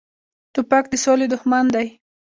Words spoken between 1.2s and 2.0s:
دښمن دی.